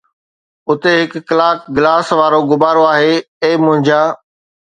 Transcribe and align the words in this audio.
اتي 0.69 0.93
ھڪڙو 1.01 1.21
ڪلاڪ 1.27 1.57
گلاس 1.75 2.07
وارو 2.19 2.39
غبارو 2.49 2.83
آھي، 2.93 3.13
اي 3.43 3.51
منهنجا 3.63 4.01